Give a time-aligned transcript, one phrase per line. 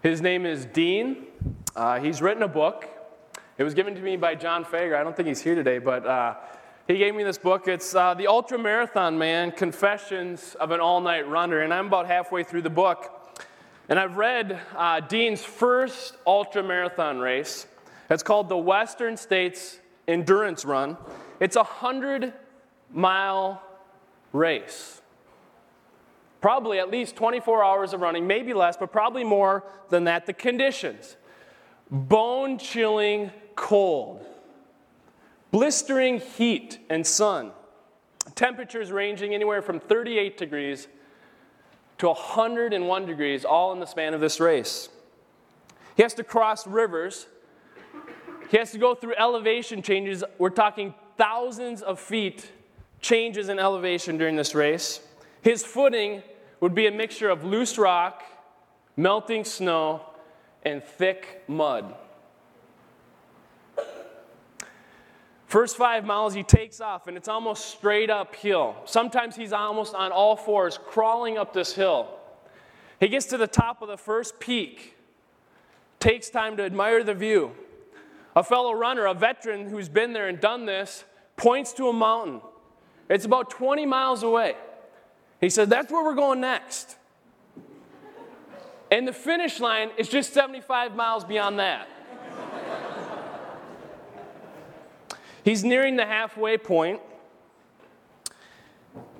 [0.00, 1.26] His name is Dean.
[1.74, 2.88] Uh, he's written a book.
[3.56, 4.96] It was given to me by John Fager.
[4.96, 6.36] I don't think he's here today, but uh,
[6.86, 7.66] he gave me this book.
[7.66, 11.62] It's uh, The Ultra Marathon Man Confessions of an All Night Runner.
[11.62, 13.36] And I'm about halfway through the book.
[13.88, 17.66] And I've read uh, Dean's first ultra marathon race.
[18.08, 20.96] It's called the Western States Endurance Run.
[21.40, 22.32] It's a 100
[22.92, 23.60] mile
[24.32, 25.02] race.
[26.40, 30.26] Probably at least 24 hours of running, maybe less, but probably more than that.
[30.26, 31.16] The conditions
[31.90, 34.24] bone chilling cold,
[35.50, 37.52] blistering heat and sun,
[38.34, 40.86] temperatures ranging anywhere from 38 degrees
[41.98, 44.88] to 101 degrees, all in the span of this race.
[45.96, 47.26] He has to cross rivers.
[48.50, 50.22] He has to go through elevation changes.
[50.38, 52.52] We're talking thousands of feet
[53.00, 55.00] changes in elevation during this race.
[55.42, 56.22] His footing
[56.60, 58.22] would be a mixture of loose rock,
[58.96, 60.02] melting snow,
[60.64, 61.94] and thick mud.
[65.46, 68.76] First five miles, he takes off, and it's almost straight uphill.
[68.84, 72.08] Sometimes he's almost on all fours, crawling up this hill.
[73.00, 74.96] He gets to the top of the first peak,
[76.00, 77.52] takes time to admire the view.
[78.36, 81.04] A fellow runner, a veteran who's been there and done this,
[81.36, 82.42] points to a mountain.
[83.08, 84.54] It's about 20 miles away.
[85.40, 86.96] He said, That's where we're going next.
[88.90, 91.88] And the finish line is just 75 miles beyond that.
[95.44, 97.00] He's nearing the halfway point.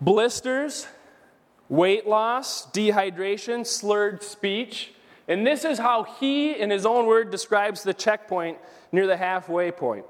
[0.01, 0.87] Blisters,
[1.69, 4.93] weight loss, dehydration, slurred speech.
[5.27, 8.59] And this is how he, in his own word, describes the checkpoint
[8.93, 10.07] near the halfway point.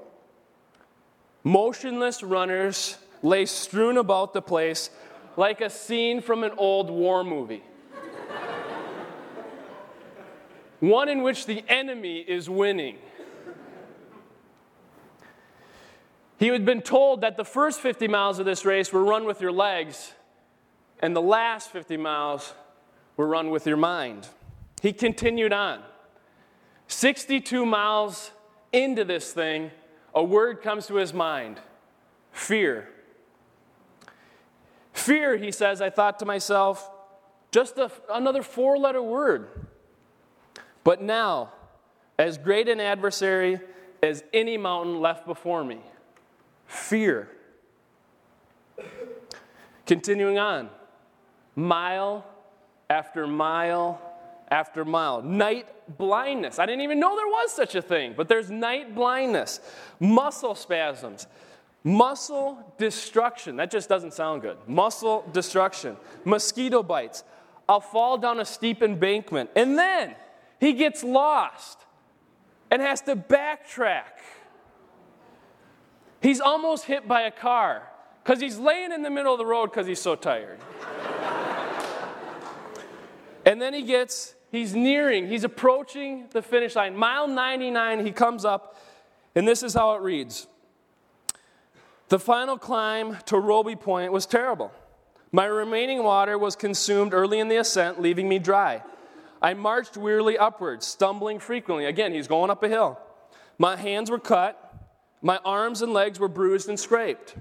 [1.43, 4.89] Motionless runners lay strewn about the place
[5.39, 7.63] like a scene from an old war movie.
[10.81, 12.97] One in which the enemy is winning.
[16.37, 19.39] He had been told that the first 50 miles of this race were run with
[19.39, 20.11] your legs,
[20.99, 22.53] and the last 50 miles
[23.15, 24.27] were run with your mind.
[24.81, 25.81] He continued on.
[26.89, 28.31] 62 miles
[28.73, 29.71] into this thing,
[30.13, 31.61] a word comes to his mind
[32.33, 32.89] fear.
[34.99, 36.91] Fear, he says, I thought to myself,
[37.51, 39.47] just a, another four letter word.
[40.83, 41.53] But now,
[42.17, 43.61] as great an adversary
[44.03, 45.79] as any mountain left before me,
[46.67, 47.29] fear.
[49.85, 50.69] Continuing on,
[51.55, 52.25] mile
[52.89, 54.01] after mile
[54.51, 55.21] after mile.
[55.21, 55.67] Night
[55.97, 56.59] blindness.
[56.59, 59.61] I didn't even know there was such a thing, but there's night blindness,
[59.99, 61.25] muscle spasms,
[61.83, 63.55] Muscle destruction.
[63.55, 64.57] That just doesn't sound good.
[64.67, 65.95] Muscle destruction.
[66.25, 67.23] Mosquito bites.
[67.67, 69.49] I'll fall down a steep embankment.
[69.55, 70.15] And then
[70.59, 71.79] he gets lost
[72.69, 74.03] and has to backtrack.
[76.21, 77.87] He's almost hit by a car
[78.23, 80.59] because he's laying in the middle of the road because he's so tired.
[83.45, 86.95] and then he gets, he's nearing, he's approaching the finish line.
[86.95, 88.75] Mile 99, he comes up,
[89.33, 90.47] and this is how it reads.
[92.09, 94.71] The final climb to Robie Point was terrible.
[95.31, 98.81] My remaining water was consumed early in the ascent, leaving me dry.
[99.43, 101.85] I marched wearily upwards, stumbling frequently.
[101.85, 102.99] Again, he's going up a hill.
[103.59, 104.73] My hands were cut,
[105.21, 107.35] my arms and legs were bruised and scraped.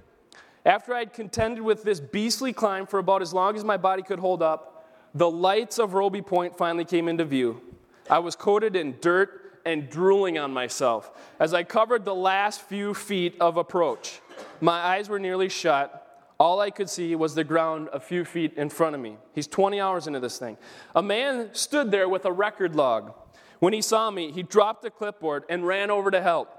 [0.66, 4.18] After I'd contended with this beastly climb for about as long as my body could
[4.18, 7.62] hold up, the lights of Robie Point finally came into view.
[8.10, 12.92] I was coated in dirt and drooling on myself as I covered the last few
[12.92, 14.20] feet of approach.
[14.60, 16.04] My eyes were nearly shut.
[16.38, 19.16] All I could see was the ground a few feet in front of me.
[19.34, 20.56] He's 20 hours into this thing.
[20.94, 23.12] A man stood there with a record log.
[23.58, 26.54] When he saw me, he dropped the clipboard and ran over to help.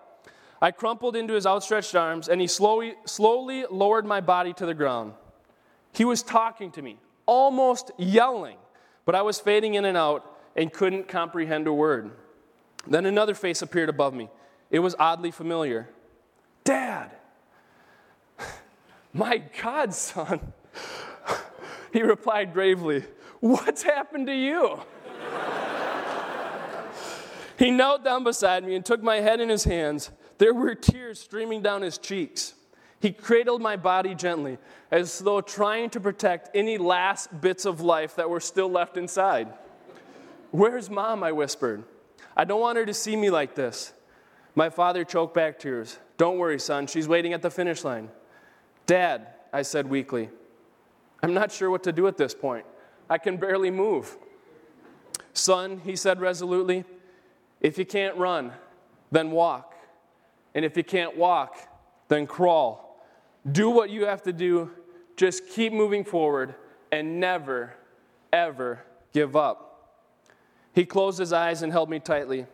[0.62, 4.74] I crumpled into his outstretched arms, and he slowly, slowly lowered my body to the
[4.74, 5.14] ground.
[5.94, 8.58] He was talking to me, almost yelling,
[9.06, 10.26] but I was fading in and out
[10.56, 12.12] and couldn't comprehend a word.
[12.86, 14.30] Then another face appeared above me.
[14.70, 15.90] It was oddly familiar.
[16.66, 17.12] Dad!
[19.14, 20.54] My God, son.
[21.92, 23.04] He replied gravely,
[23.40, 24.80] What's happened to you?
[27.58, 30.12] he knelt down beside me and took my head in his hands.
[30.38, 32.54] There were tears streaming down his cheeks.
[33.02, 34.58] He cradled my body gently,
[34.92, 39.54] as though trying to protect any last bits of life that were still left inside.
[40.52, 41.24] Where's mom?
[41.24, 41.84] I whispered.
[42.36, 43.94] I don't want her to see me like this.
[44.56, 45.98] My father choked back tears.
[46.18, 46.88] Don't worry, son.
[46.88, 48.10] She's waiting at the finish line.
[48.90, 50.32] Dad, I said weakly,
[51.22, 52.66] I'm not sure what to do at this point.
[53.08, 54.18] I can barely move.
[55.32, 56.86] Son, he said resolutely,
[57.62, 58.52] if you can't run,
[59.12, 59.76] then walk.
[60.56, 61.56] And if you can't walk,
[62.08, 63.06] then crawl.
[63.52, 64.72] Do what you have to do.
[65.16, 66.56] Just keep moving forward
[66.92, 67.76] and never,
[68.34, 68.84] ever
[69.14, 70.02] give up.
[70.74, 72.48] He closed his eyes and held me tightly.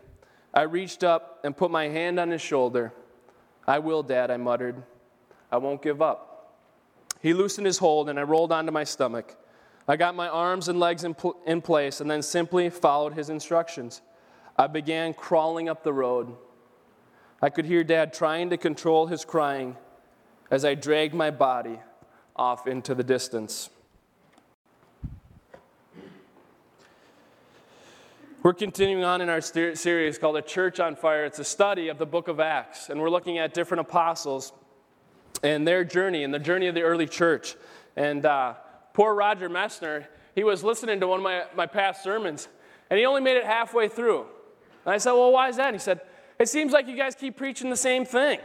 [0.53, 2.91] I reached up and put my hand on his shoulder.
[3.65, 4.83] I will, Dad, I muttered.
[5.55, 6.57] I won't give up.
[7.21, 9.37] He loosened his hold and I rolled onto my stomach.
[9.87, 13.29] I got my arms and legs in, pl- in place and then simply followed his
[13.29, 14.01] instructions.
[14.57, 16.35] I began crawling up the road.
[17.41, 19.77] I could hear Dad trying to control his crying
[20.51, 21.79] as I dragged my body
[22.35, 23.69] off into the distance.
[28.43, 31.23] We're continuing on in our series called A Church on Fire.
[31.23, 34.51] It's a study of the book of Acts, and we're looking at different apostles
[35.43, 37.55] and their journey and the journey of the early church.
[37.95, 38.53] And uh,
[38.93, 42.47] poor Roger Messner, he was listening to one of my, my past sermons,
[42.89, 44.25] and he only made it halfway through.
[44.85, 45.67] And I said, Well, why is that?
[45.67, 46.01] And he said,
[46.39, 48.39] It seems like you guys keep preaching the same thing.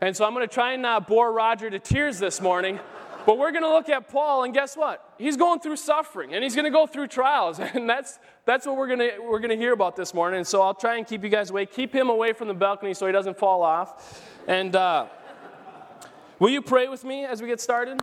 [0.00, 2.78] And so I'm going to try and not bore Roger to tears this morning.
[3.26, 5.14] But we're going to look at Paul, and guess what?
[5.16, 8.76] He's going through suffering, and he's going to go through trials, and that's that's what
[8.76, 10.38] we're going to we're going to hear about this morning.
[10.38, 11.64] And so I'll try and keep you guys away.
[11.64, 14.22] Keep him away from the balcony so he doesn't fall off.
[14.46, 15.06] And uh,
[16.44, 17.98] will you pray with me as we get started?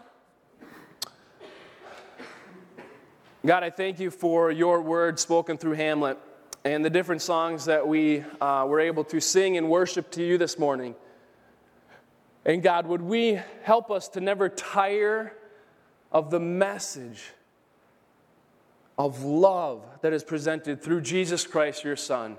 [3.46, 6.18] God, I thank you for your word spoken through Hamlet
[6.66, 10.40] and the different songs that we uh, were able to sing and worship to you
[10.40, 10.96] this morning.
[12.44, 15.38] And God, would we help us to never tire
[16.12, 17.22] of the message
[18.98, 22.38] of love that is presented through Jesus Christ, your Son?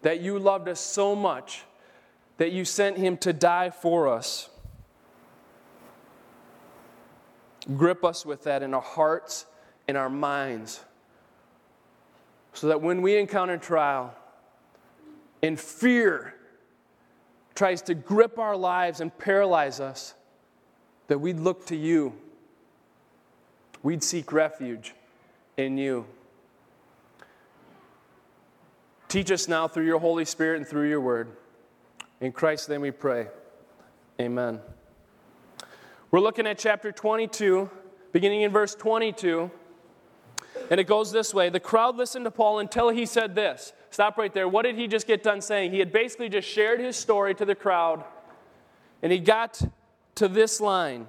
[0.00, 1.64] That you loved us so much
[2.38, 4.48] that you sent him to die for us.
[7.76, 9.46] Grip us with that in our hearts,
[9.88, 10.84] in our minds,
[12.52, 14.14] so that when we encounter trial
[15.42, 16.34] and fear
[17.54, 20.14] tries to grip our lives and paralyze us,
[21.08, 22.14] that we'd look to you.
[23.82, 24.94] We'd seek refuge
[25.56, 26.06] in you.
[29.08, 31.28] Teach us now through your Holy Spirit and through your word.
[32.20, 33.28] In Christ's name we pray.
[34.20, 34.60] Amen.
[36.14, 37.68] We're looking at chapter 22,
[38.12, 39.50] beginning in verse 22.
[40.70, 43.72] And it goes this way The crowd listened to Paul until he said this.
[43.90, 44.46] Stop right there.
[44.46, 45.72] What did he just get done saying?
[45.72, 48.04] He had basically just shared his story to the crowd,
[49.02, 49.60] and he got
[50.14, 51.08] to this line.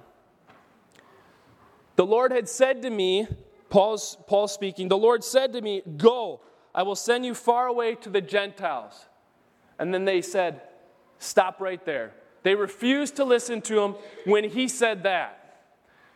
[1.94, 3.28] The Lord had said to me,
[3.70, 6.40] Paul's, Paul speaking, the Lord said to me, Go,
[6.74, 9.06] I will send you far away to the Gentiles.
[9.78, 10.62] And then they said,
[11.20, 12.12] Stop right there.
[12.46, 15.64] They refused to listen to him when he said that.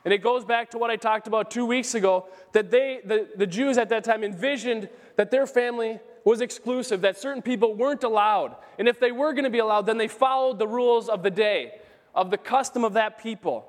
[0.04, 3.28] And it goes back to what I talked about two weeks ago that they, the,
[3.34, 8.04] the Jews at that time envisioned that their family was exclusive, that certain people weren't
[8.04, 8.54] allowed.
[8.78, 11.32] And if they were going to be allowed, then they followed the rules of the
[11.32, 11.80] day,
[12.14, 13.66] of the custom of that people.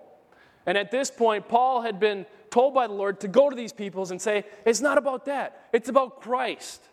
[0.68, 3.74] And at this point, Paul had been told by the Lord to go to these
[3.74, 6.84] peoples and say, It's not about that, it's about Christ.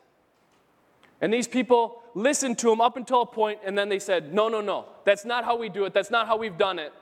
[1.20, 4.48] And these people listened to him up until a point, and then they said, No,
[4.48, 6.92] no, no, that's not how we do it, that's not how we've done it.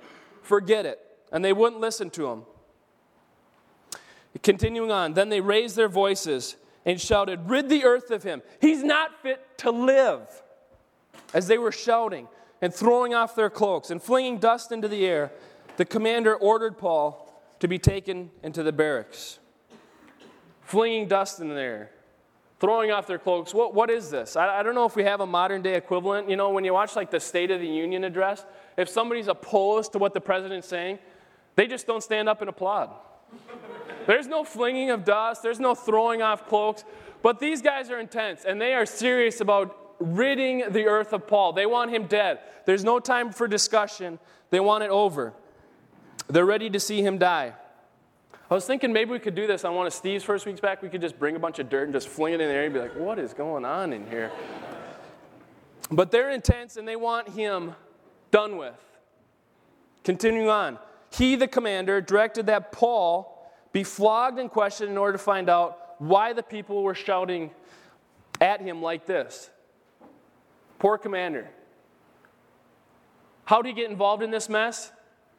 [0.43, 1.01] Forget it.
[1.33, 2.43] And they wouldn't listen to him.
[4.43, 8.43] Continuing on, then they raised their voices and shouted, Rid the earth of him.
[8.61, 10.43] He's not fit to live.
[11.35, 12.29] As they were shouting
[12.63, 15.33] and throwing off their cloaks and flinging dust into the air,
[15.77, 17.23] the commander ordered Paul
[17.61, 19.39] to be taken into the barracks.
[20.63, 21.91] Flinging dust in the air,
[22.59, 23.53] throwing off their cloaks.
[23.53, 24.37] What, what is this?
[24.37, 26.31] I, I don't know if we have a modern day equivalent.
[26.31, 28.45] You know, when you watch like the State of the Union address,
[28.77, 30.99] if somebody's opposed to what the president's saying,
[31.55, 32.91] they just don't stand up and applaud.
[34.07, 36.85] There's no flinging of dust, there's no throwing off cloaks.
[37.23, 41.53] But these guys are intense and they are serious about ridding the earth of Paul.
[41.53, 42.39] They want him dead.
[42.67, 44.19] There's no time for discussion,
[44.51, 45.33] they want it over.
[46.29, 47.55] They're ready to see him die.
[48.49, 50.81] I was thinking maybe we could do this on one of Steve's first weeks back.
[50.81, 52.73] We could just bring a bunch of dirt and just fling it in there and
[52.73, 54.31] be like, what is going on in here?
[55.91, 57.75] But they're intense and they want him
[58.31, 58.75] done with.
[60.05, 60.79] Continuing on,
[61.11, 66.01] he, the commander, directed that Paul be flogged and questioned in order to find out
[66.01, 67.51] why the people were shouting
[68.41, 69.51] at him like this.
[70.79, 71.49] Poor commander.
[73.45, 74.93] How did he get involved in this mess?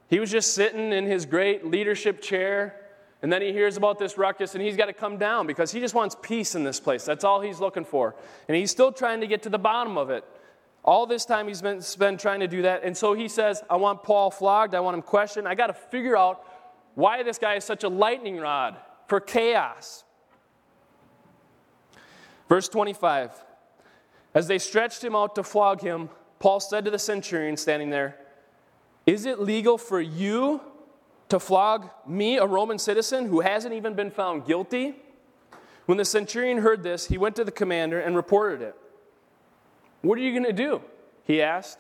[0.09, 2.86] He was just sitting in his great leadership chair,
[3.21, 5.79] and then he hears about this ruckus, and he's got to come down because he
[5.79, 7.03] just wants peace in this place.
[7.03, 8.15] That's all he's looking for.
[8.47, 10.23] And he's still trying to get to the bottom of it.
[10.83, 12.83] All this time he's been, been trying to do that.
[12.83, 14.75] And so he says, I want Paul flogged.
[14.75, 15.47] I want him questioned.
[15.47, 16.45] I got to figure out
[16.93, 20.03] why this guy is such a lightning rod for chaos.
[22.47, 23.31] Verse 25
[24.33, 26.09] As they stretched him out to flog him,
[26.39, 28.17] Paul said to the centurion standing there,
[29.05, 30.61] Is it legal for you
[31.29, 34.95] to flog me, a Roman citizen who hasn't even been found guilty?
[35.85, 38.75] When the centurion heard this, he went to the commander and reported it.
[40.01, 40.81] What are you going to do?
[41.23, 41.79] He asked.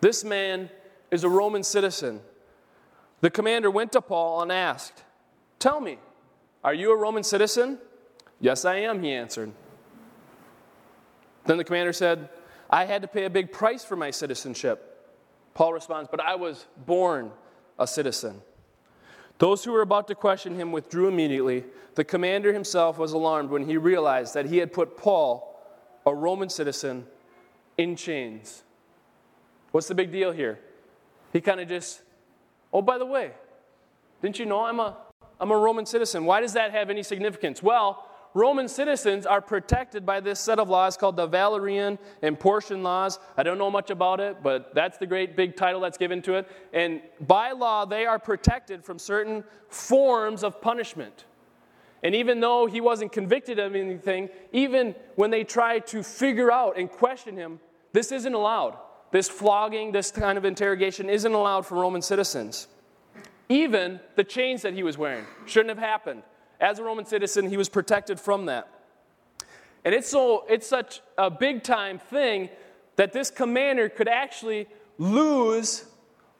[0.00, 0.70] This man
[1.10, 2.20] is a Roman citizen.
[3.20, 5.04] The commander went to Paul and asked,
[5.58, 5.98] Tell me,
[6.62, 7.78] are you a Roman citizen?
[8.40, 9.52] Yes, I am, he answered.
[11.46, 12.28] Then the commander said,
[12.68, 15.14] I had to pay a big price for my citizenship.
[15.54, 17.30] Paul responds, But I was born
[17.78, 18.42] a citizen.
[19.38, 21.64] Those who were about to question him withdrew immediately.
[21.94, 25.60] The commander himself was alarmed when he realized that he had put Paul,
[26.06, 27.06] a Roman citizen,
[27.76, 28.62] in chains.
[29.72, 30.58] What's the big deal here?
[31.32, 32.02] He kind of just,
[32.72, 33.32] oh, by the way,
[34.22, 34.96] didn't you know I'm a,
[35.38, 36.24] I'm a Roman citizen?
[36.24, 37.62] Why does that have any significance?
[37.62, 38.05] Well,
[38.36, 43.18] Roman citizens are protected by this set of laws called the Valerian and Porcian laws.
[43.34, 46.34] I don't know much about it, but that's the great big title that's given to
[46.34, 46.46] it.
[46.74, 51.24] And by law, they are protected from certain forms of punishment.
[52.02, 56.76] And even though he wasn't convicted of anything, even when they tried to figure out
[56.76, 57.58] and question him,
[57.94, 58.76] this isn't allowed.
[59.12, 62.68] This flogging, this kind of interrogation isn't allowed for Roman citizens.
[63.48, 66.22] Even the chains that he was wearing shouldn't have happened.
[66.60, 68.68] As a Roman citizen, he was protected from that.
[69.84, 72.48] And it's, so, it's such a big time thing
[72.96, 74.66] that this commander could actually
[74.98, 75.84] lose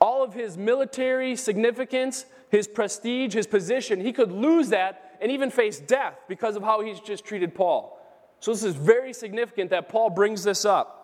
[0.00, 4.00] all of his military significance, his prestige, his position.
[4.00, 7.92] He could lose that and even face death because of how he's just treated Paul.
[8.40, 10.96] So, this is very significant that Paul brings this up.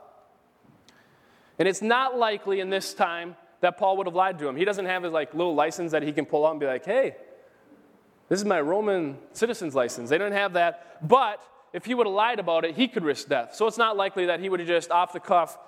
[1.59, 4.57] And it's not likely in this time that Paul would have lied to him.
[4.57, 6.85] He doesn't have his like little license that he can pull out and be like,
[6.85, 7.15] hey,
[8.33, 10.09] this is my Roman citizen's license.
[10.09, 11.07] They didn't have that.
[11.07, 11.39] But
[11.75, 13.55] if he would have lied about it, he could risk death.
[13.55, 15.59] So it's not likely that he would have just off the cuff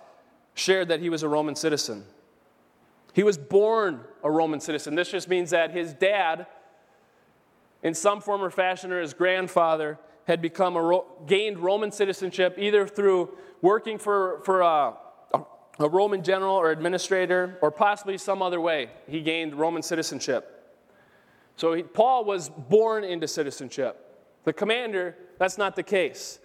[0.54, 2.06] shared that he was a Roman citizen.
[3.12, 4.94] He was born a Roman citizen.
[4.94, 6.47] This just means that his dad,
[7.83, 12.87] in some form or fashion, or his grandfather, had become a gained Roman citizenship either
[12.87, 14.94] through working for, for a,
[15.80, 18.88] a Roman general or administrator, or possibly some other way.
[19.06, 20.53] He gained Roman citizenship.
[21.56, 24.00] So he, Paul was born into citizenship.
[24.44, 26.38] The commander, that's not the case.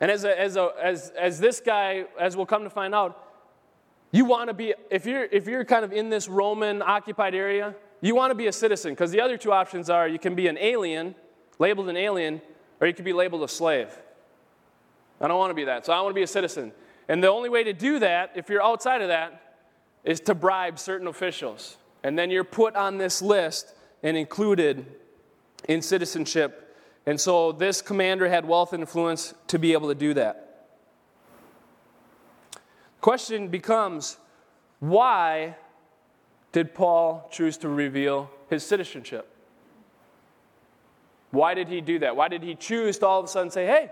[0.00, 3.26] And as, a, as, a, as, as this guy, as we'll come to find out,
[4.12, 7.74] you want to be, if you're, if you're kind of in this Roman occupied area,
[8.00, 10.48] you want to be a citizen because the other two options are you can be
[10.48, 11.14] an alien,
[11.58, 12.40] labeled an alien,
[12.80, 13.88] or you can be labeled a slave.
[15.20, 16.72] I don't want to be that, so I want to be a citizen.
[17.08, 19.56] And the only way to do that, if you're outside of that,
[20.02, 21.76] is to bribe certain officials.
[22.02, 24.86] And then you're put on this list and included
[25.68, 26.76] in citizenship.
[27.06, 30.68] And so this commander had wealth and influence to be able to do that.
[32.52, 32.58] The
[33.00, 34.18] question becomes
[34.78, 35.56] why
[36.52, 39.28] did Paul choose to reveal his citizenship?
[41.30, 42.16] Why did he do that?
[42.16, 43.90] Why did he choose to all of a sudden say, hey,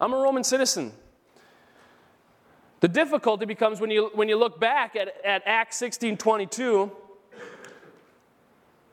[0.00, 0.92] I'm a Roman citizen?
[2.80, 6.92] The difficulty becomes when you, when you look back at, at Acts 16 22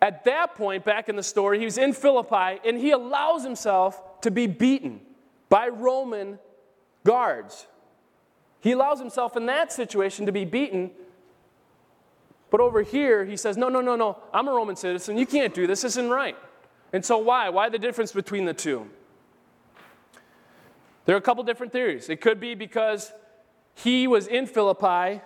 [0.04, 4.20] at that point, back in the story, he was in Philippi and he allows himself
[4.20, 5.00] to be beaten
[5.48, 6.40] by Roman
[7.06, 7.68] guards.
[8.60, 10.92] He allows himself in that situation to be beaten.
[12.50, 15.18] But over here, he says, No, no, no, no, I'm a Roman citizen.
[15.18, 15.84] You can't do this.
[15.84, 16.36] This isn't right.
[16.92, 17.48] And so, why?
[17.48, 18.90] Why the difference between the two?
[21.06, 22.10] There are a couple different theories.
[22.10, 23.14] It could be because
[23.74, 25.22] he was in Philippi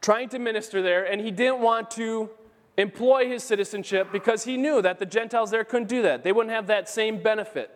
[0.00, 2.30] trying to minister there and he didn't want to
[2.76, 6.24] employ his citizenship because he knew that the Gentiles there couldn't do that.
[6.24, 7.70] They wouldn't have that same benefit.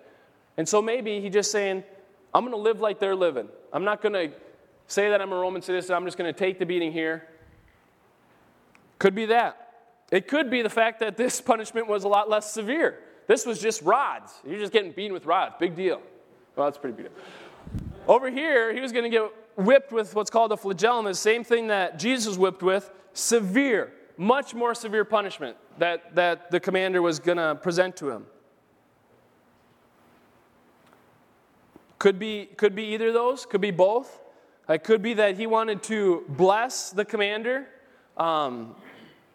[0.56, 1.84] And so maybe he's just saying,
[2.32, 3.48] I'm going to live like they're living.
[3.72, 4.36] I'm not going to
[4.86, 5.94] say that I'm a Roman citizen.
[5.94, 7.28] I'm just going to take the beating here.
[8.98, 9.60] Could be that.
[10.10, 13.00] It could be the fact that this punishment was a lot less severe.
[13.26, 14.32] This was just rods.
[14.46, 15.54] You're just getting beaten with rods.
[15.58, 16.00] Big deal.
[16.56, 17.24] Well, that's pretty big deal.
[18.06, 21.42] Over here, he was going to get whipped with what's called a flagellum, the same
[21.42, 27.18] thing that Jesus whipped with, severe much more severe punishment that, that the commander was
[27.18, 28.26] going to present to him.
[31.99, 34.21] Could be, could be either of those, could be both.
[34.68, 37.66] It could be that he wanted to bless the commander
[38.16, 38.75] um,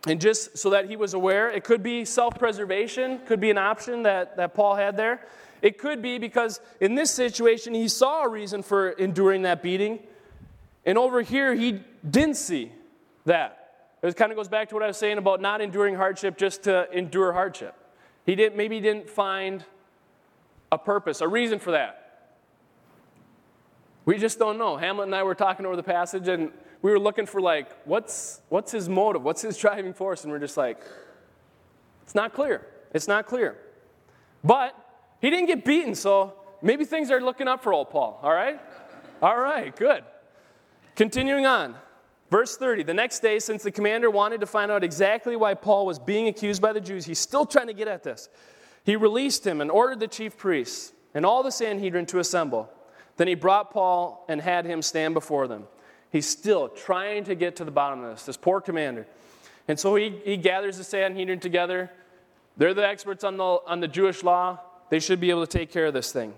[0.08, 1.50] and just so that he was aware.
[1.50, 5.26] It could be self preservation, could be an option that, that Paul had there.
[5.62, 10.00] It could be because in this situation he saw a reason for enduring that beating,
[10.86, 12.72] and over here he didn't see
[13.26, 13.59] that.
[14.02, 16.64] It kind of goes back to what I was saying about not enduring hardship just
[16.64, 17.76] to endure hardship.
[18.26, 19.66] He didn't, maybe he didn't find
[20.72, 21.96] a purpose, a reason for that.
[24.06, 24.78] We just don't know.
[24.78, 26.52] Hamlet and I were talking over the passage, and
[26.82, 29.24] we were looking for, like, what's, what's his motive?
[29.24, 30.24] What's his driving force?
[30.24, 30.82] And we're just like,
[32.04, 32.66] it's not clear.
[32.94, 33.58] It's not clear.
[34.44, 34.74] But
[35.22, 38.60] he didn't get beaten, so maybe things are looking up for old Paul, all right?
[39.22, 40.04] All right, good.
[40.96, 41.76] Continuing on.
[42.30, 45.86] Verse 30 The next day, since the commander wanted to find out exactly why Paul
[45.86, 48.30] was being accused by the Jews, he's still trying to get at this.
[48.84, 52.72] He released him and ordered the chief priests and all the Sanhedrin to assemble.
[53.18, 55.68] Then he brought Paul and had him stand before them.
[56.12, 59.06] He's still trying to get to the bottom of this, this poor commander.
[59.68, 61.92] And so he, he gathers the Sanhedrin together.
[62.58, 64.60] They're the experts on the, on the Jewish law.
[64.90, 66.34] They should be able to take care of this thing.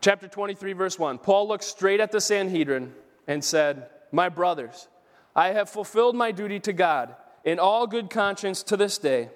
[0.00, 1.18] Chapter 23, verse 1.
[1.18, 2.92] Paul looks straight at the Sanhedrin
[3.26, 4.88] and said, My brothers,
[5.34, 7.14] I have fulfilled my duty to God
[7.44, 9.30] in all good conscience to this day.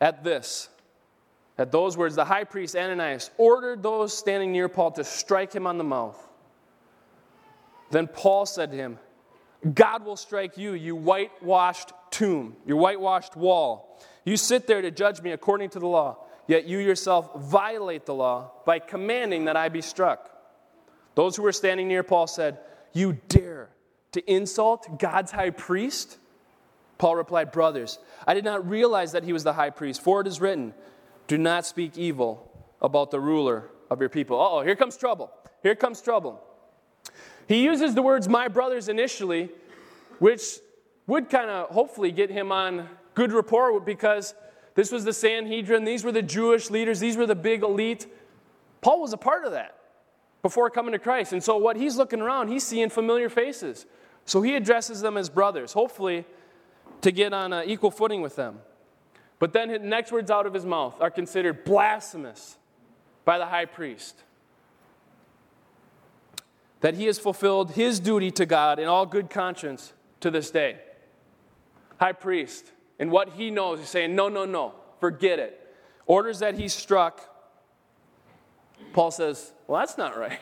[0.00, 0.68] At this,
[1.56, 5.66] at those words, the high priest Ananias ordered those standing near Paul to strike him
[5.66, 6.24] on the mouth.
[7.90, 8.98] Then Paul said to him,
[9.74, 14.00] God will strike you, you whitewashed tomb, your whitewashed wall.
[14.24, 18.14] You sit there to judge me according to the law, yet you yourself violate the
[18.14, 20.30] law by commanding that I be struck.
[21.16, 22.58] Those who were standing near Paul said,
[22.92, 23.70] You dare
[24.12, 26.18] to insult God's high priest?
[26.98, 30.26] Paul replied, Brothers, I did not realize that he was the high priest, for it
[30.26, 30.74] is written,
[31.26, 34.38] Do not speak evil about the ruler of your people.
[34.38, 35.32] oh, here comes trouble.
[35.62, 36.42] Here comes trouble.
[37.46, 39.50] He uses the words my brothers initially,
[40.18, 40.58] which
[41.06, 44.34] would kind of hopefully get him on good rapport because
[44.74, 48.06] this was the Sanhedrin, these were the Jewish leaders, these were the big elite.
[48.80, 49.77] Paul was a part of that
[50.42, 51.32] before coming to Christ.
[51.32, 53.86] And so, what he's looking around, he's seeing familiar faces.
[54.24, 56.24] So, he addresses them as brothers, hopefully
[57.00, 58.60] to get on an equal footing with them.
[59.38, 62.56] But then, the next words out of his mouth are considered blasphemous
[63.24, 64.22] by the high priest
[66.80, 70.78] that he has fulfilled his duty to God in all good conscience to this day.
[71.98, 75.60] High priest, and what he knows, he's saying, No, no, no, forget it.
[76.06, 77.34] Orders that he struck.
[78.92, 80.38] Paul says, Well, that's not right.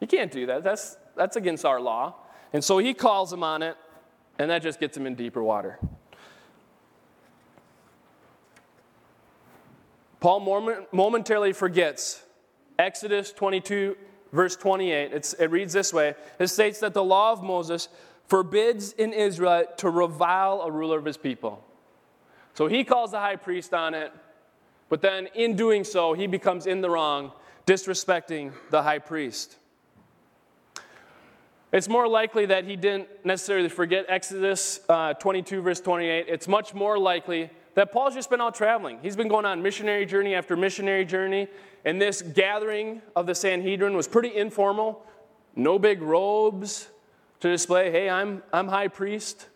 [0.00, 0.64] You can't do that.
[0.64, 2.14] That's, that's against our law.
[2.52, 3.76] And so he calls him on it,
[4.38, 5.78] and that just gets him in deeper water.
[10.20, 10.40] Paul
[10.92, 12.22] momentarily forgets
[12.78, 13.96] Exodus 22
[14.34, 17.88] verse 28, it reads this way It states that the law of Moses
[18.26, 21.64] forbids in Israel to revile a ruler of his people.
[22.54, 24.12] So he calls the high priest on it,
[24.88, 27.32] but then in doing so, he becomes in the wrong,
[27.66, 29.56] disrespecting the high priest.
[31.72, 36.26] It's more likely that he didn't necessarily forget Exodus uh, 22, verse 28.
[36.28, 39.00] It's much more likely that Paul's just been out traveling.
[39.02, 41.48] He's been going on missionary journey after missionary journey,
[41.84, 45.04] and this gathering of the Sanhedrin was pretty informal.
[45.56, 46.88] No big robes
[47.40, 49.48] to display, hey, I'm, I'm high priest,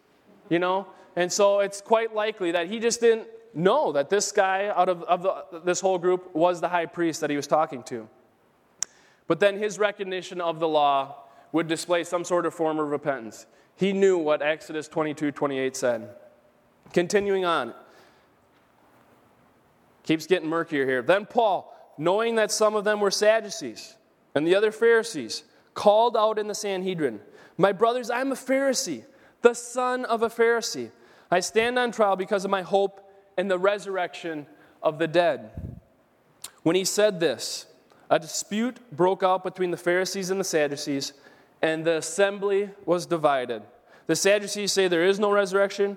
[0.49, 0.89] you know?
[1.15, 5.03] And so it's quite likely that he just didn't know that this guy out of,
[5.05, 8.09] of the, this whole group was the high priest that he was talking to.
[9.27, 13.47] But then his recognition of the law would display some sort of form of repentance.
[13.77, 16.09] He knew what Exodus 22 28 said.
[16.93, 17.75] Continuing on,
[20.03, 21.03] keeps getting murkier here.
[21.03, 23.97] Then Paul, knowing that some of them were Sadducees
[24.35, 27.21] and the other Pharisees, called out in the Sanhedrin,
[27.57, 29.05] My brothers, I'm a Pharisee,
[29.43, 30.91] the son of a Pharisee.
[31.31, 33.08] I stand on trial because of my hope
[33.39, 34.47] in the resurrection
[34.83, 35.51] of the dead.
[36.63, 37.65] When he said this,
[38.11, 41.15] a dispute broke out between the Pharisees and the Sadducees,
[41.63, 43.63] and the assembly was divided.
[44.07, 45.97] The Sadducees say there is no resurrection,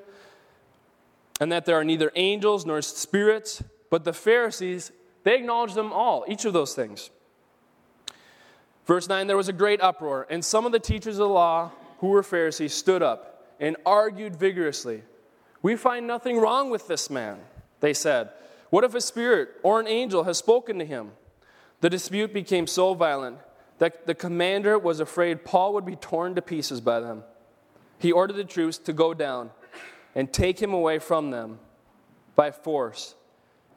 [1.42, 4.92] and that there are neither angels nor spirits, but the Pharisees
[5.24, 7.10] they acknowledge them all, each of those things.
[8.86, 11.72] Verse 9 there was a great uproar, and some of the teachers of the law
[12.00, 15.04] who were Pharisees stood up and argued vigorously.
[15.62, 17.40] We find nothing wrong with this man,
[17.80, 18.30] they said.
[18.70, 21.12] What if a spirit or an angel has spoken to him?
[21.82, 23.38] The dispute became so violent
[23.80, 27.24] that the commander was afraid Paul would be torn to pieces by them.
[27.98, 29.52] He ordered the troops to go down
[30.16, 31.60] and take him away from them
[32.36, 33.16] by force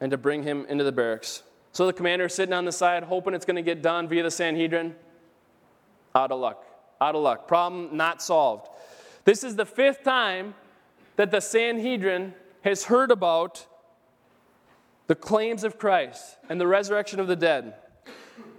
[0.01, 1.43] and to bring him into the barracks.
[1.73, 4.23] So the commander is sitting on the side, hoping it's going to get done via
[4.23, 4.95] the Sanhedrin.
[6.15, 6.65] Out of luck.
[7.01, 7.49] Out of luck.
[7.49, 8.69] Problem not solved.
[9.25, 10.55] This is the fifth time
[11.17, 13.67] that the Sanhedrin has heard about
[15.07, 17.75] the claims of Christ and the resurrection of the dead.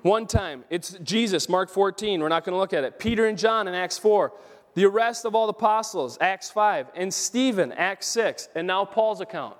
[0.03, 2.21] One time, it's Jesus, Mark 14.
[2.21, 2.99] We're not going to look at it.
[2.99, 4.31] Peter and John in Acts 4.
[4.75, 6.91] The arrest of all the apostles, Acts 5.
[6.95, 8.49] And Stephen, Acts 6.
[8.53, 9.57] And now Paul's account.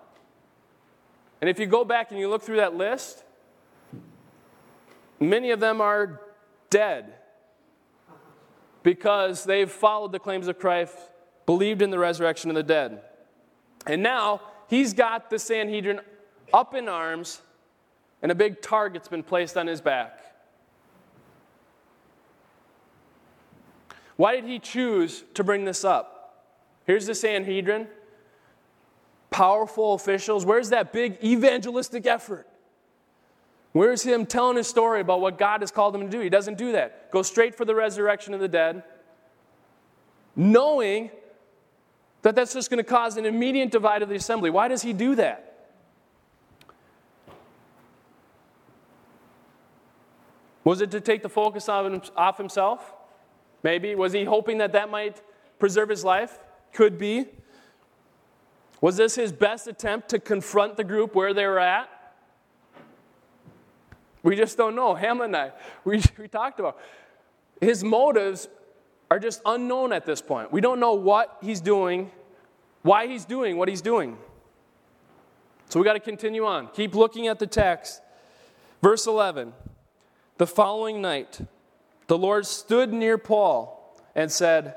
[1.42, 3.24] And if you go back and you look through that list,
[5.20, 6.22] many of them are
[6.70, 7.14] dead
[8.84, 10.96] because they've followed the claims of Christ,
[11.46, 13.02] believed in the resurrection of the dead.
[13.86, 16.00] And now he's got the Sanhedrin
[16.54, 17.42] up in arms,
[18.22, 20.22] and a big target's been placed on his back.
[24.16, 26.46] Why did he choose to bring this up?
[26.86, 27.88] Here's the Sanhedrin,
[29.30, 30.46] powerful officials.
[30.46, 32.48] Where's that big evangelistic effort?
[33.74, 36.22] Where's him telling his story about what God has called him to do?
[36.22, 37.12] He doesn't do that.
[37.12, 38.84] Go straight for the resurrection of the dead,
[40.36, 41.12] knowing
[42.26, 44.50] that that's just going to cause an immediate divide of the assembly.
[44.50, 45.70] Why does he do that?
[50.64, 52.96] Was it to take the focus off himself?
[53.62, 53.94] Maybe.
[53.94, 55.22] Was he hoping that that might
[55.60, 56.40] preserve his life?
[56.74, 57.28] Could be.
[58.82, 61.88] Was this his best attempt to confront the group where they were at?
[64.24, 64.96] We just don't know.
[64.96, 65.52] Ham and I,
[65.84, 66.80] we, we talked about.
[67.62, 68.48] His motives
[69.10, 70.52] are just unknown at this point.
[70.52, 72.12] We don't know what he's doing,
[72.82, 74.18] why he's doing what he's doing.
[75.70, 76.68] So we got to continue on.
[76.70, 78.02] Keep looking at the text.
[78.82, 79.54] Verse 11
[80.38, 81.42] The following night,
[82.08, 84.76] the Lord stood near Paul and said,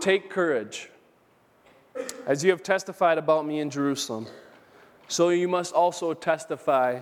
[0.00, 0.90] Take courage.
[2.26, 4.26] As you have testified about me in Jerusalem,
[5.08, 7.00] so you must also testify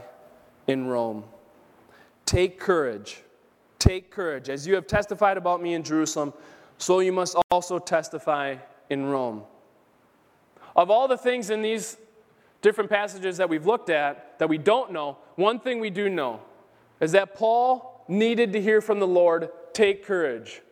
[0.67, 1.25] in Rome.
[2.27, 3.23] Take courage.
[3.83, 4.49] Take courage.
[4.49, 6.33] As you have testified about me in Jerusalem,
[6.79, 8.55] so you must also testify
[8.89, 9.43] in Rome.
[10.77, 11.97] Of all the things in these
[12.61, 16.43] different passages that we've looked at that we don't know, one thing we do know
[17.01, 20.63] is that Paul needed to hear from the Lord take courage.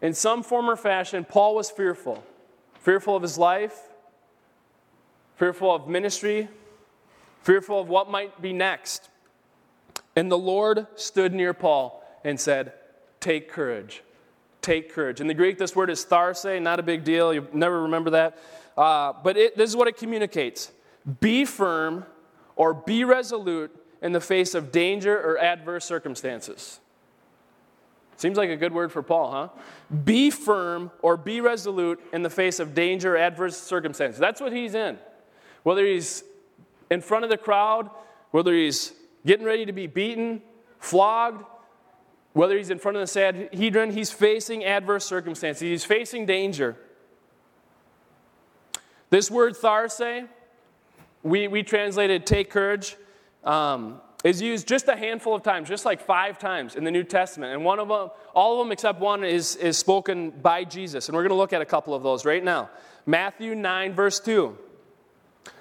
[0.00, 2.22] In some form or fashion, Paul was fearful
[2.78, 3.76] fearful of his life,
[5.34, 6.48] fearful of ministry,
[7.42, 9.10] fearful of what might be next.
[10.14, 12.72] And the Lord stood near Paul and said,
[13.20, 14.02] Take courage.
[14.62, 15.20] Take courage.
[15.20, 17.32] In the Greek, this word is tharse, not a big deal.
[17.32, 18.38] You never remember that.
[18.76, 20.70] Uh, but it, this is what it communicates
[21.20, 22.04] be firm
[22.54, 26.80] or be resolute in the face of danger or adverse circumstances.
[28.16, 29.48] Seems like a good word for Paul, huh?
[30.04, 34.18] Be firm or be resolute in the face of danger or adverse circumstances.
[34.18, 34.98] That's what he's in.
[35.62, 36.24] Whether he's
[36.90, 37.90] in front of the crowd,
[38.32, 38.92] whether he's
[39.24, 40.42] getting ready to be beaten,
[40.80, 41.44] flogged,
[42.32, 45.60] whether he's in front of the Sanhedrin, he's facing adverse circumstances.
[45.62, 46.76] He's facing danger.
[49.10, 50.28] This word tharse,
[51.22, 52.96] we, we translated take courage
[53.44, 57.04] um, is used just a handful of times, just like five times in the New
[57.04, 57.54] Testament.
[57.54, 61.08] And one of them, all of them except one, is, is spoken by Jesus.
[61.08, 62.68] And we're going to look at a couple of those right now.
[63.06, 64.56] Matthew 9, verse 2.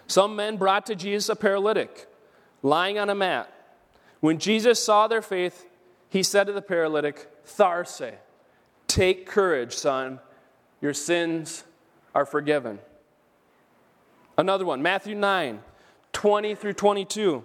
[0.07, 2.07] Some men brought to Jesus a paralytic,
[2.63, 3.51] lying on a mat.
[4.19, 5.65] When Jesus saw their faith,
[6.09, 8.15] he said to the paralytic, Tharse,
[8.87, 10.19] take courage, son,
[10.81, 11.63] your sins
[12.15, 12.79] are forgiven.
[14.37, 15.61] Another one, Matthew 9,
[16.13, 17.43] 20 through 22.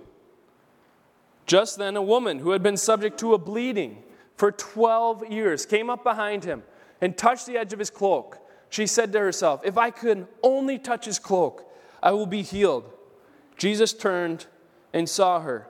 [1.46, 4.02] Just then, a woman who had been subject to a bleeding
[4.36, 6.62] for 12 years came up behind him
[7.00, 8.38] and touched the edge of his cloak.
[8.70, 11.70] She said to herself, If I could only touch his cloak,
[12.02, 12.90] I will be healed.
[13.56, 14.46] Jesus turned
[14.92, 15.68] and saw her.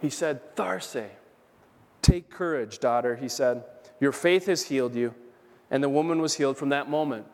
[0.00, 1.08] He said, Tharse,
[2.02, 3.64] take courage, daughter, he said.
[4.00, 5.14] Your faith has healed you.
[5.70, 7.26] And the woman was healed from that moment.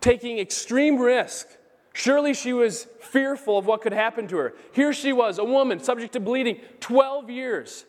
[0.00, 1.48] Taking extreme risk
[1.94, 4.54] Surely she was fearful of what could happen to her.
[4.72, 7.84] Here she was, a woman subject to bleeding 12 years,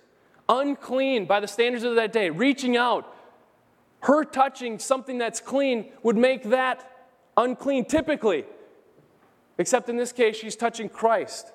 [0.47, 3.11] unclean by the standards of that day, reaching out.
[4.01, 8.45] Her touching something that's clean would make that unclean typically.
[9.57, 11.51] Except in this case, she's touching Christ.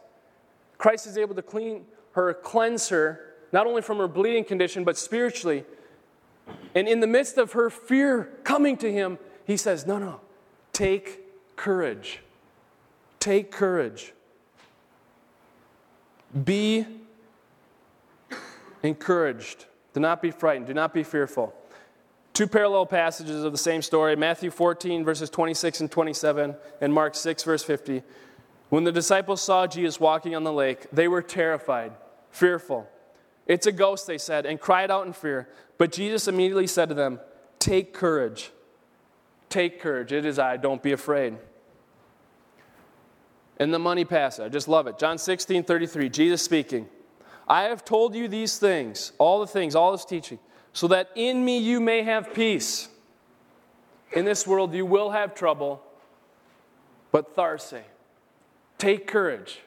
[0.76, 3.20] Christ is able to clean her, cleanse her,
[3.52, 5.64] not only from her bleeding condition, but spiritually.
[6.74, 10.20] And in the midst of her fear coming to him, he says, No, no,
[10.72, 11.20] take
[11.56, 12.20] courage.
[13.18, 14.12] Take courage.
[16.44, 16.86] Be
[18.82, 19.66] encouraged.
[19.92, 20.66] Do not be frightened.
[20.66, 21.54] Do not be fearful.
[22.32, 27.14] Two parallel passages of the same story Matthew 14, verses 26 and 27, and Mark
[27.14, 28.02] 6, verse 50.
[28.70, 31.92] When the disciples saw Jesus walking on the lake, they were terrified,
[32.30, 32.88] fearful.
[33.46, 35.48] It's a ghost, they said, and cried out in fear.
[35.76, 37.20] But Jesus immediately said to them,
[37.58, 38.50] Take courage.
[39.48, 40.12] Take courage.
[40.12, 40.56] It is I.
[40.56, 41.36] Don't be afraid
[43.60, 44.44] in the money passage.
[44.44, 44.98] I just love it.
[44.98, 46.88] John 16, 33, Jesus speaking.
[47.46, 50.38] I have told you these things, all the things, all this teaching,
[50.72, 52.88] so that in me you may have peace.
[54.12, 55.82] In this world you will have trouble,
[57.12, 57.82] but tharse,
[58.80, 59.60] Take courage.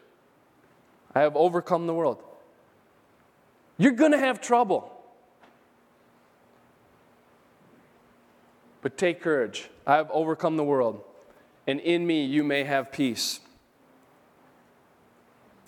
[1.14, 2.18] I have overcome the world.
[3.78, 4.92] You're going to have trouble.
[8.82, 9.70] But take courage.
[9.86, 11.04] I have overcome the world,
[11.68, 13.40] and in me you may have peace.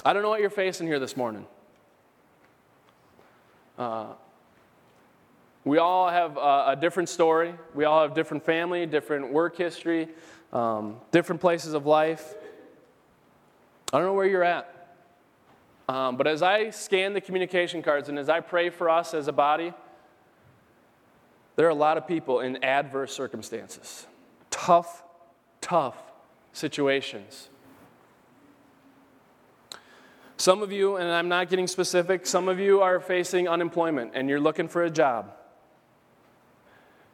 [0.03, 1.45] I don't know what you're facing here this morning.
[3.77, 4.07] Uh,
[5.63, 7.53] we all have a, a, different story.
[7.75, 10.07] We all have different family, different work history,
[10.51, 12.33] um, different places of life.
[13.95, 14.69] I don't know where you're at.
[15.87, 19.29] Um, but as I scan the communication cards and as I pray for us as
[19.29, 19.73] a body,
[21.55, 24.05] there are a lot of people in adverse circumstances,
[24.51, 25.01] tough,
[25.61, 25.95] tough
[26.51, 27.47] situations.
[30.35, 34.27] Some of you, and I'm not getting specific, some of you are facing unemployment and
[34.27, 35.31] you're looking for a job.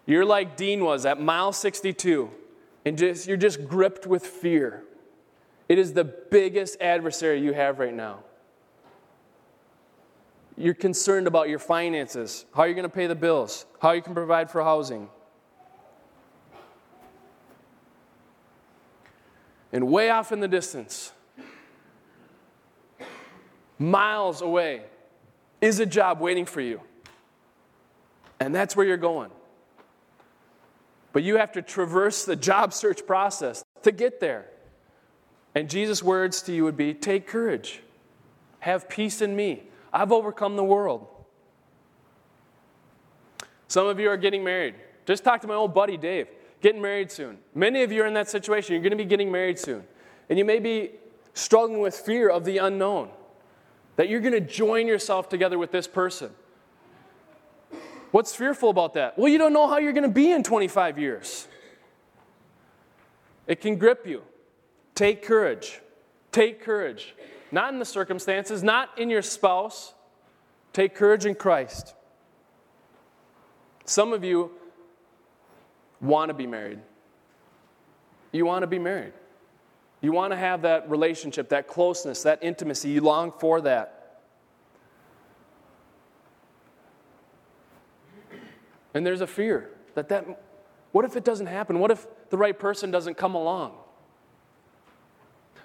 [0.07, 2.31] You're like Dean was at mile 62,
[2.85, 4.83] and just, you're just gripped with fear.
[5.71, 8.25] It is the biggest adversary you have right now.
[10.57, 14.13] You're concerned about your finances, how you're going to pay the bills, how you can
[14.13, 15.07] provide for housing.
[19.71, 21.13] And way off in the distance,
[23.79, 24.81] miles away,
[25.61, 26.81] is a job waiting for you.
[28.41, 29.31] And that's where you're going.
[31.13, 34.50] But you have to traverse the job search process to get there.
[35.53, 37.81] And Jesus' words to you would be take courage,
[38.59, 39.63] have peace in me.
[39.91, 41.07] I've overcome the world.
[43.67, 44.75] Some of you are getting married.
[45.05, 46.27] Just talk to my old buddy Dave,
[46.61, 47.37] getting married soon.
[47.53, 48.73] Many of you are in that situation.
[48.73, 49.83] You're going to be getting married soon.
[50.29, 50.91] And you may be
[51.33, 53.09] struggling with fear of the unknown,
[53.95, 56.31] that you're going to join yourself together with this person.
[58.11, 59.17] What's fearful about that?
[59.17, 61.47] Well, you don't know how you're going to be in 25 years.
[63.47, 64.21] It can grip you.
[64.95, 65.79] Take courage.
[66.31, 67.15] Take courage
[67.51, 69.93] not in the circumstances, not in your spouse.
[70.73, 71.93] Take courage in Christ.
[73.85, 74.51] Some of you
[75.99, 76.79] want to be married.
[78.31, 79.13] You want to be married.
[79.99, 82.89] You want to have that relationship, that closeness, that intimacy.
[82.89, 83.97] You long for that.
[88.93, 90.25] And there's a fear that that
[90.91, 91.79] what if it doesn't happen?
[91.79, 93.73] What if the right person doesn't come along?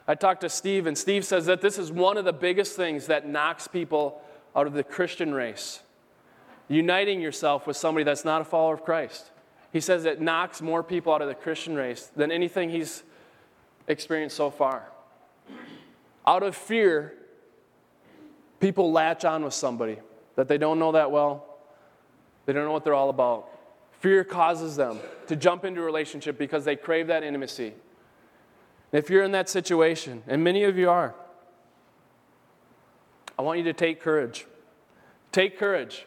[0.09, 3.07] I talked to Steve, and Steve says that this is one of the biggest things
[3.07, 4.23] that knocks people
[4.55, 5.81] out of the Christian race.
[6.69, 9.31] Uniting yourself with somebody that's not a follower of Christ.
[9.73, 13.03] He says it knocks more people out of the Christian race than anything he's
[13.88, 14.88] experienced so far.
[16.27, 17.14] Out of fear,
[18.61, 19.99] people latch on with somebody
[20.35, 21.59] that they don't know that well,
[22.47, 23.49] they don't know what they're all about.
[24.01, 27.75] Fear causes them to jump into a relationship because they crave that intimacy.
[28.92, 31.14] If you're in that situation, and many of you are,
[33.38, 34.46] I want you to take courage.
[35.33, 36.07] Take courage.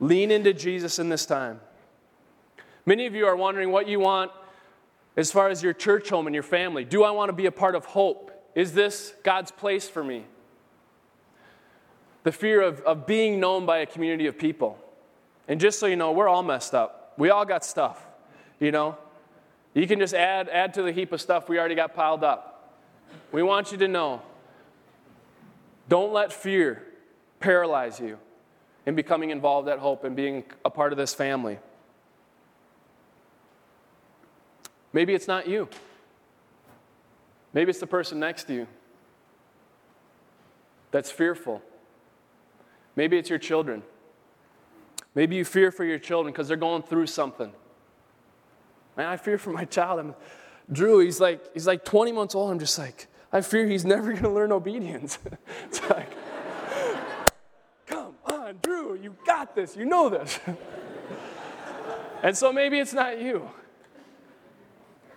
[0.00, 1.60] Lean into Jesus in this time.
[2.86, 4.30] Many of you are wondering what you want
[5.16, 6.84] as far as your church home and your family.
[6.84, 8.32] Do I want to be a part of hope?
[8.54, 10.24] Is this God's place for me?
[12.22, 14.78] The fear of, of being known by a community of people.
[15.46, 17.14] And just so you know, we're all messed up.
[17.16, 18.04] We all got stuff,
[18.60, 18.96] you know?
[19.74, 22.78] You can just add, add to the heap of stuff we already got piled up.
[23.32, 24.22] We want you to know
[25.88, 26.82] don't let fear
[27.40, 28.18] paralyze you
[28.84, 31.58] in becoming involved at Hope and being a part of this family.
[34.92, 35.68] Maybe it's not you.
[37.54, 38.66] Maybe it's the person next to you
[40.90, 41.62] that's fearful.
[42.96, 43.82] Maybe it's your children.
[45.14, 47.52] Maybe you fear for your children because they're going through something.
[48.98, 50.00] Man, I fear for my child.
[50.00, 50.14] I'm,
[50.70, 52.50] Drew, he's like, he's like 20 months old.
[52.50, 55.20] I'm just like, I fear he's never going to learn obedience.
[55.64, 56.12] it's like,
[57.86, 59.76] come on, Drew, you got this.
[59.76, 60.40] You know this.
[62.24, 63.48] and so maybe it's not you.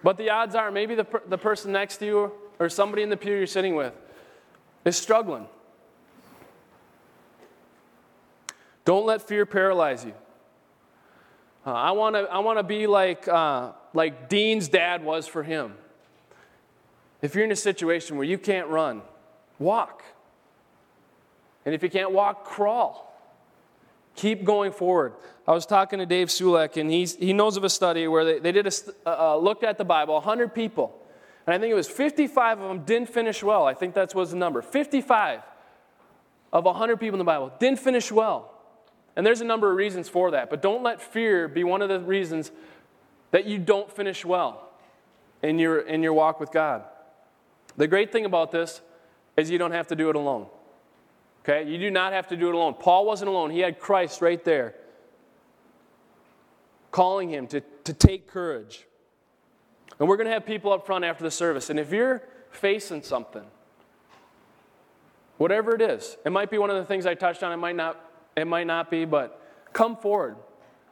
[0.03, 3.17] But the odds are maybe the, the person next to you or somebody in the
[3.17, 3.93] pew you're sitting with
[4.85, 5.47] is struggling.
[8.85, 10.13] Don't let fear paralyze you.
[11.65, 15.75] Uh, I want to I wanna be like, uh, like Dean's dad was for him.
[17.21, 19.03] If you're in a situation where you can't run,
[19.59, 20.03] walk.
[21.65, 23.07] And if you can't walk, crawl.
[24.15, 25.13] Keep going forward.
[25.47, 28.39] I was talking to Dave Sulek, and he's, he knows of a study where they,
[28.39, 28.71] they did a,
[29.05, 30.97] uh, uh looked at the Bible, 100 people.
[31.45, 33.65] And I think it was 55 of them didn't finish well.
[33.65, 34.61] I think that was the number.
[34.61, 35.41] 55
[36.53, 38.50] of 100 people in the Bible didn't finish well.
[39.15, 41.89] And there's a number of reasons for that, but don't let fear be one of
[41.89, 42.51] the reasons
[43.31, 44.69] that you don't finish well
[45.41, 46.83] in your, in your walk with God.
[47.77, 48.81] The great thing about this
[49.37, 50.47] is you don't have to do it alone.
[51.43, 51.69] Okay?
[51.69, 52.75] You do not have to do it alone.
[52.75, 54.75] Paul wasn't alone, he had Christ right there
[56.91, 58.85] calling him to, to take courage.
[59.99, 61.69] And we're going to have people up front after the service.
[61.69, 63.45] And if you're facing something,
[65.37, 67.75] whatever it is, it might be one of the things I touched on, it might
[67.75, 69.41] not, it might not be, but
[69.73, 70.37] come forward.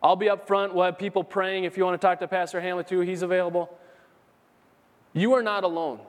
[0.02, 0.74] I'll be up front.
[0.74, 1.66] We'll have people praying.
[1.66, 3.78] If you want to talk to Pastor Hamlet too, he's available.
[5.14, 6.00] You are not alone.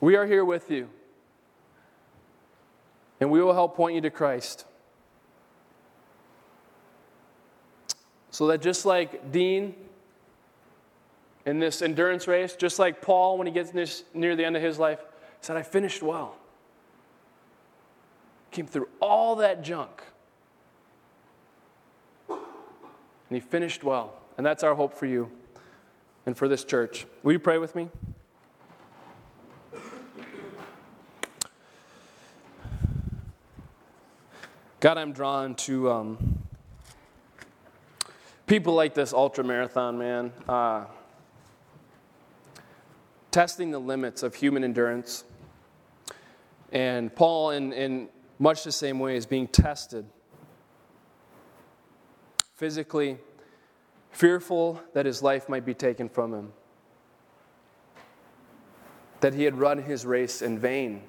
[0.00, 0.88] We are here with you.
[3.20, 4.66] And we will help point you to Christ.
[8.30, 9.74] So that just like Dean
[11.46, 13.72] in this endurance race, just like Paul when he gets
[14.12, 15.00] near the end of his life,
[15.40, 16.36] said, I finished well.
[18.56, 20.02] Came through all that junk.
[22.30, 22.38] And
[23.28, 24.14] he finished well.
[24.38, 25.30] And that's our hope for you
[26.24, 27.04] and for this church.
[27.22, 27.90] Will you pray with me?
[34.80, 36.38] God, I'm drawn to um,
[38.46, 40.86] people like this ultra marathon man, uh,
[43.30, 45.24] testing the limits of human endurance.
[46.72, 48.08] And Paul, in, in
[48.38, 50.06] much the same way, as being tested
[52.56, 53.18] physically,
[54.10, 56.52] fearful that his life might be taken from him,
[59.20, 61.02] that he had run his race in vain.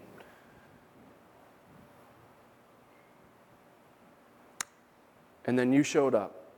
[5.46, 6.52] And then you showed up,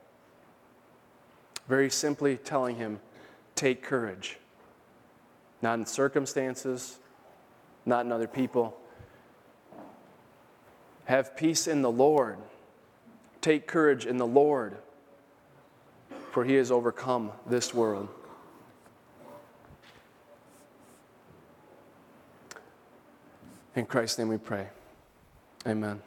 [1.68, 3.00] very simply telling him,
[3.54, 4.38] Take courage.
[5.62, 6.98] Not in circumstances,
[7.86, 8.76] not in other people.
[11.10, 12.38] Have peace in the Lord.
[13.42, 14.78] Take courage in the Lord,
[16.32, 18.10] for he has overcome this world.
[23.76, 24.68] In Christ's name we pray.
[25.66, 26.00] Amen.